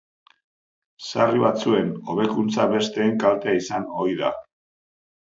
Sarri 1.09 1.43
batzuen 1.43 1.93
hobekuntza 2.15 2.69
besteen 2.75 3.15
kaltea 3.27 3.57
izan 3.63 3.89
ohi 4.07 4.21
da. 4.27 4.37